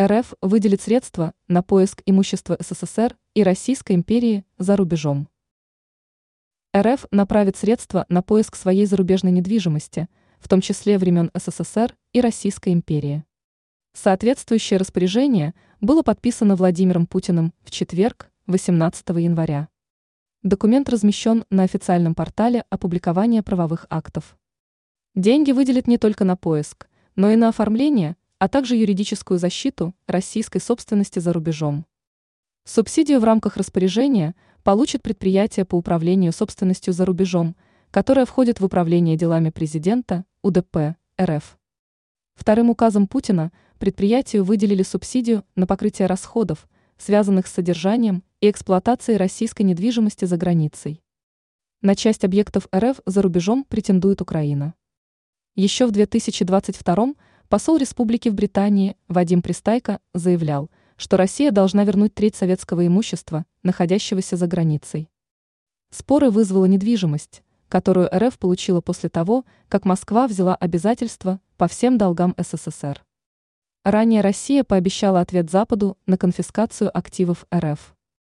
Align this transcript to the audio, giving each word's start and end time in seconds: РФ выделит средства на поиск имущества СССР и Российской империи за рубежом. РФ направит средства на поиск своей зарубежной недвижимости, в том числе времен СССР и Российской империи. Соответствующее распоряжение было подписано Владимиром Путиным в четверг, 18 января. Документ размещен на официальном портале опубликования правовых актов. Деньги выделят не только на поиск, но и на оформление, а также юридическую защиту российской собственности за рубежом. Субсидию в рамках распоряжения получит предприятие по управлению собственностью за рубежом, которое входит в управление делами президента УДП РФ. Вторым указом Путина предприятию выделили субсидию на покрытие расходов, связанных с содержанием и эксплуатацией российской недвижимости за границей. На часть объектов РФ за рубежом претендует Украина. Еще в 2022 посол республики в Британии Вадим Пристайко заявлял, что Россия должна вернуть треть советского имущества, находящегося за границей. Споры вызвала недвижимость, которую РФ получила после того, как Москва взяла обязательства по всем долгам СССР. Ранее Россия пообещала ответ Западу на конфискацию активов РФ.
РФ 0.00 0.34
выделит 0.42 0.80
средства 0.80 1.34
на 1.46 1.62
поиск 1.62 2.02
имущества 2.04 2.56
СССР 2.58 3.16
и 3.34 3.44
Российской 3.44 3.92
империи 3.92 4.44
за 4.58 4.76
рубежом. 4.76 5.28
РФ 6.76 7.06
направит 7.12 7.56
средства 7.56 8.04
на 8.08 8.20
поиск 8.20 8.56
своей 8.56 8.86
зарубежной 8.86 9.30
недвижимости, 9.30 10.08
в 10.40 10.48
том 10.48 10.60
числе 10.60 10.98
времен 10.98 11.30
СССР 11.32 11.94
и 12.12 12.20
Российской 12.20 12.72
империи. 12.72 13.22
Соответствующее 13.92 14.78
распоряжение 14.78 15.54
было 15.80 16.02
подписано 16.02 16.56
Владимиром 16.56 17.06
Путиным 17.06 17.54
в 17.62 17.70
четверг, 17.70 18.32
18 18.48 19.08
января. 19.10 19.68
Документ 20.42 20.88
размещен 20.88 21.44
на 21.50 21.62
официальном 21.62 22.16
портале 22.16 22.64
опубликования 22.68 23.44
правовых 23.44 23.86
актов. 23.90 24.36
Деньги 25.14 25.52
выделят 25.52 25.86
не 25.86 25.98
только 25.98 26.24
на 26.24 26.36
поиск, 26.36 26.88
но 27.14 27.30
и 27.30 27.36
на 27.36 27.48
оформление, 27.50 28.16
а 28.38 28.48
также 28.48 28.76
юридическую 28.76 29.38
защиту 29.38 29.94
российской 30.06 30.60
собственности 30.60 31.18
за 31.18 31.32
рубежом. 31.32 31.86
Субсидию 32.64 33.20
в 33.20 33.24
рамках 33.24 33.56
распоряжения 33.56 34.34
получит 34.62 35.02
предприятие 35.02 35.64
по 35.64 35.76
управлению 35.76 36.32
собственностью 36.32 36.92
за 36.92 37.04
рубежом, 37.04 37.56
которое 37.90 38.24
входит 38.24 38.60
в 38.60 38.64
управление 38.64 39.16
делами 39.16 39.50
президента 39.50 40.24
УДП 40.42 40.96
РФ. 41.20 41.58
Вторым 42.34 42.70
указом 42.70 43.06
Путина 43.06 43.52
предприятию 43.78 44.44
выделили 44.44 44.82
субсидию 44.82 45.44
на 45.54 45.66
покрытие 45.66 46.06
расходов, 46.06 46.66
связанных 46.96 47.46
с 47.46 47.52
содержанием 47.52 48.24
и 48.40 48.50
эксплуатацией 48.50 49.18
российской 49.18 49.62
недвижимости 49.62 50.24
за 50.24 50.36
границей. 50.36 51.02
На 51.82 51.94
часть 51.94 52.24
объектов 52.24 52.66
РФ 52.74 53.00
за 53.04 53.20
рубежом 53.20 53.64
претендует 53.64 54.22
Украина. 54.22 54.74
Еще 55.54 55.86
в 55.86 55.92
2022 55.92 57.14
посол 57.54 57.76
республики 57.76 58.28
в 58.28 58.34
Британии 58.34 58.96
Вадим 59.06 59.40
Пристайко 59.40 60.00
заявлял, 60.12 60.72
что 60.96 61.16
Россия 61.16 61.52
должна 61.52 61.84
вернуть 61.84 62.12
треть 62.12 62.34
советского 62.34 62.84
имущества, 62.84 63.46
находящегося 63.62 64.34
за 64.34 64.48
границей. 64.48 65.08
Споры 65.92 66.30
вызвала 66.30 66.64
недвижимость, 66.64 67.44
которую 67.68 68.10
РФ 68.12 68.40
получила 68.40 68.80
после 68.80 69.08
того, 69.08 69.44
как 69.68 69.84
Москва 69.84 70.26
взяла 70.26 70.56
обязательства 70.56 71.38
по 71.56 71.68
всем 71.68 71.96
долгам 71.96 72.34
СССР. 72.36 73.04
Ранее 73.84 74.20
Россия 74.20 74.64
пообещала 74.64 75.20
ответ 75.20 75.48
Западу 75.48 75.96
на 76.06 76.18
конфискацию 76.18 76.90
активов 76.92 77.46
РФ. 77.54 77.93